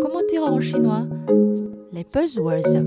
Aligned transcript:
comment 0.00 0.20
dire 0.28 0.42
en 0.42 0.60
chinois 0.60 1.06
Les 1.92 2.04
buzzwords. 2.04 2.82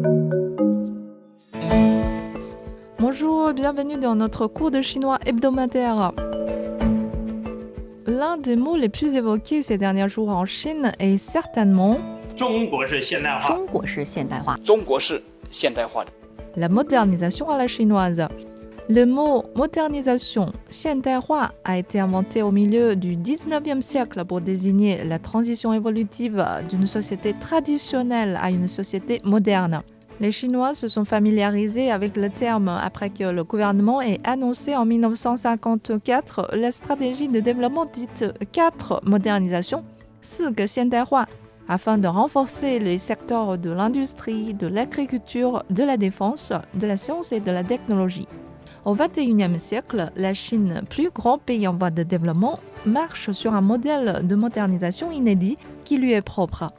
Bonjour, 2.99 3.53
bienvenue 3.53 3.97
dans 3.97 4.15
notre 4.15 4.47
cours 4.47 4.71
de 4.71 4.81
chinois 4.81 5.19
hebdomadaire. 5.25 6.11
L'un 8.05 8.37
des 8.37 8.55
mots 8.55 8.75
les 8.75 8.89
plus 8.89 9.15
évoqués 9.15 9.61
ces 9.61 9.77
derniers 9.77 10.07
jours 10.07 10.29
en 10.29 10.45
Chine 10.45 10.91
est 10.99 11.17
certainement 11.17 11.97
la 16.55 16.69
modernisation 16.69 17.49
à 17.49 17.57
la 17.57 17.67
chinoise. 17.67 18.27
Le 18.89 19.05
mot 19.05 19.45
modernisation, 19.55 20.47
Xiandaihua, 20.69 21.51
a 21.63 21.77
été 21.77 22.01
inventé 22.01 22.41
au 22.41 22.51
milieu 22.51 22.97
du 22.97 23.15
19e 23.15 23.79
siècle 23.79 24.25
pour 24.25 24.41
désigner 24.41 25.05
la 25.05 25.19
transition 25.19 25.71
évolutive 25.71 26.45
d'une 26.67 26.85
société 26.85 27.33
traditionnelle 27.33 28.37
à 28.41 28.51
une 28.51 28.67
société 28.67 29.21
moderne. 29.23 29.83
Les 30.19 30.33
Chinois 30.33 30.73
se 30.73 30.89
sont 30.89 31.05
familiarisés 31.05 31.91
avec 31.91 32.17
le 32.17 32.29
terme 32.29 32.67
après 32.67 33.09
que 33.09 33.23
le 33.23 33.45
gouvernement 33.45 34.01
ait 34.01 34.19
annoncé 34.25 34.75
en 34.75 34.85
1954 34.85 36.49
la 36.53 36.71
stratégie 36.71 37.29
de 37.29 37.39
développement 37.39 37.85
dite 37.85 38.25
4 38.51 39.03
modernisation, 39.05 39.85
4 40.21 40.65
Xiandaihua, 40.65 41.25
afin 41.69 41.97
de 41.97 42.07
renforcer 42.09 42.79
les 42.79 42.97
secteurs 42.97 43.57
de 43.57 43.69
l'industrie, 43.69 44.53
de 44.53 44.67
l'agriculture, 44.67 45.63
de 45.69 45.83
la 45.83 45.95
défense, 45.95 46.51
de 46.73 46.85
la 46.85 46.97
science 46.97 47.31
et 47.31 47.39
de 47.39 47.51
la 47.51 47.63
technologie. 47.63 48.27
Au 48.85 48.95
XXIe 48.95 49.59
siècle, 49.59 50.11
la 50.17 50.33
Chine, 50.33 50.81
plus 50.89 51.09
grand 51.09 51.37
pays 51.37 51.67
en 51.69 51.73
voie 51.73 51.89
de 51.89 52.03
développement, 52.03 52.59
marche 52.85 53.31
sur 53.31 53.53
un 53.53 53.61
modèle 53.61 54.27
de 54.27 54.35
modernisation 54.35 55.09
inédit 55.09 55.57
qui 55.85 55.97
lui 55.97 56.11
est 56.11 56.21
propre. 56.21 56.73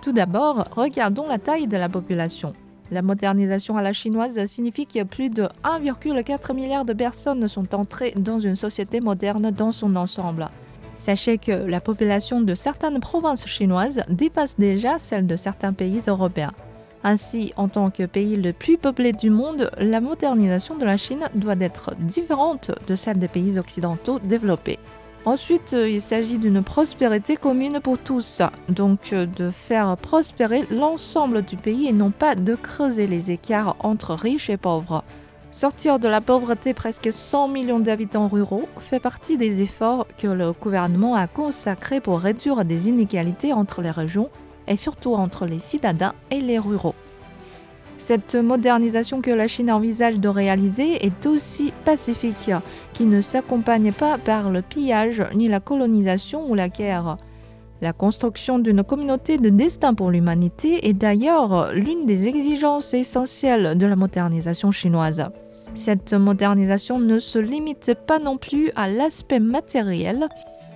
Tout 0.00 0.12
d'abord, 0.12 0.68
regardons 0.76 1.26
la 1.26 1.38
taille 1.38 1.66
de 1.66 1.76
la 1.76 1.88
population. 1.88 2.52
La 2.92 3.02
modernisation 3.02 3.76
à 3.76 3.82
la 3.82 3.92
chinoise 3.92 4.44
signifie 4.46 4.86
que 4.86 5.02
plus 5.02 5.30
de 5.30 5.48
1,4 5.64 6.54
milliard 6.54 6.84
de 6.84 6.92
personnes 6.92 7.48
sont 7.48 7.74
entrées 7.74 8.14
dans 8.16 8.38
une 8.38 8.54
société 8.54 9.00
moderne 9.00 9.50
dans 9.50 9.72
son 9.72 9.96
ensemble. 9.96 10.46
Sachez 10.94 11.38
que 11.38 11.52
la 11.52 11.80
population 11.80 12.40
de 12.40 12.54
certaines 12.54 13.00
provinces 13.00 13.46
chinoises 13.46 14.02
dépasse 14.08 14.56
déjà 14.58 15.00
celle 15.00 15.26
de 15.26 15.34
certains 15.34 15.72
pays 15.72 16.02
européens. 16.06 16.52
Ainsi, 17.04 17.52
en 17.56 17.68
tant 17.68 17.90
que 17.90 18.04
pays 18.04 18.36
le 18.36 18.52
plus 18.52 18.76
peuplé 18.76 19.12
du 19.12 19.30
monde, 19.30 19.70
la 19.78 20.00
modernisation 20.00 20.76
de 20.76 20.84
la 20.84 20.96
Chine 20.96 21.28
doit 21.34 21.54
être 21.60 21.94
différente 22.00 22.72
de 22.86 22.94
celle 22.94 23.18
des 23.18 23.28
pays 23.28 23.58
occidentaux 23.58 24.18
développés. 24.18 24.78
Ensuite, 25.24 25.72
il 25.72 26.00
s'agit 26.00 26.38
d'une 26.38 26.62
prospérité 26.62 27.36
commune 27.36 27.80
pour 27.82 27.98
tous, 27.98 28.40
donc 28.68 29.12
de 29.12 29.50
faire 29.50 29.96
prospérer 29.96 30.64
l'ensemble 30.70 31.42
du 31.42 31.56
pays 31.56 31.86
et 31.86 31.92
non 31.92 32.10
pas 32.10 32.34
de 32.34 32.54
creuser 32.54 33.06
les 33.06 33.30
écarts 33.30 33.76
entre 33.80 34.14
riches 34.14 34.48
et 34.48 34.56
pauvres. 34.56 35.04
Sortir 35.50 35.98
de 35.98 36.08
la 36.08 36.20
pauvreté 36.20 36.74
presque 36.74 37.12
100 37.12 37.48
millions 37.48 37.80
d'habitants 37.80 38.28
ruraux 38.28 38.68
fait 38.78 39.00
partie 39.00 39.36
des 39.36 39.62
efforts 39.62 40.06
que 40.18 40.28
le 40.28 40.52
gouvernement 40.52 41.14
a 41.14 41.26
consacrés 41.26 42.00
pour 42.00 42.20
réduire 42.20 42.64
des 42.64 42.88
inégalités 42.88 43.52
entre 43.52 43.82
les 43.82 43.90
régions 43.90 44.30
et 44.68 44.76
surtout 44.76 45.14
entre 45.14 45.46
les 45.46 45.58
citadins 45.58 46.14
et 46.30 46.40
les 46.40 46.58
ruraux. 46.58 46.94
Cette 47.98 48.36
modernisation 48.36 49.20
que 49.20 49.32
la 49.32 49.48
Chine 49.48 49.72
envisage 49.72 50.20
de 50.20 50.28
réaliser 50.28 51.04
est 51.04 51.26
aussi 51.26 51.72
pacifique, 51.84 52.52
qui 52.92 53.06
ne 53.06 53.20
s'accompagne 53.20 53.92
pas 53.92 54.18
par 54.18 54.50
le 54.50 54.62
pillage 54.62 55.24
ni 55.34 55.48
la 55.48 55.58
colonisation 55.58 56.48
ou 56.48 56.54
la 56.54 56.68
guerre. 56.68 57.16
La 57.80 57.92
construction 57.92 58.60
d'une 58.60 58.84
communauté 58.84 59.38
de 59.38 59.50
destin 59.50 59.94
pour 59.94 60.10
l'humanité 60.10 60.88
est 60.88 60.94
d'ailleurs 60.94 61.72
l'une 61.72 62.06
des 62.06 62.26
exigences 62.26 62.94
essentielles 62.94 63.76
de 63.76 63.86
la 63.86 63.96
modernisation 63.96 64.70
chinoise. 64.70 65.26
Cette 65.74 66.12
modernisation 66.12 66.98
ne 66.98 67.18
se 67.18 67.38
limite 67.38 67.94
pas 68.06 68.18
non 68.18 68.36
plus 68.36 68.70
à 68.74 68.88
l'aspect 68.88 69.38
matériel, 69.40 70.28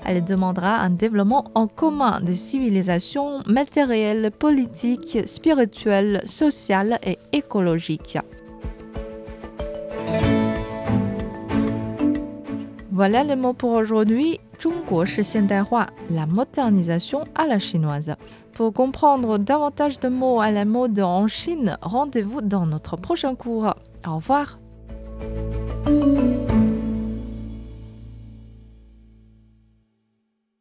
elle 0.05 0.25
demandera 0.25 0.79
un 0.79 0.91
développement 0.91 1.45
en 1.55 1.67
commun 1.67 2.21
des 2.21 2.35
civilisations 2.35 3.41
matérielles, 3.47 4.31
politiques, 4.31 5.19
spirituelles, 5.27 6.23
sociales 6.25 6.99
et 7.05 7.19
écologiques. 7.33 8.19
Voilà 12.91 13.25
les 13.25 13.37
mots 13.37 13.55
pour 13.55 13.73
aujourd'hui. 13.73 14.39
la 16.11 16.27
modernisation 16.27 17.25
à 17.35 17.47
la 17.47 17.59
chinoise. 17.59 18.15
Pour 18.53 18.73
comprendre 18.73 19.39
davantage 19.39 19.99
de 19.99 20.09
mots 20.09 20.41
à 20.41 20.51
la 20.51 20.65
mode 20.65 21.01
en 21.01 21.27
Chine, 21.27 21.79
rendez-vous 21.81 22.43
dans 22.43 22.67
notre 22.67 22.97
prochain 22.97 23.35
cours. 23.35 23.75
Au 24.07 24.17
revoir. 24.17 24.59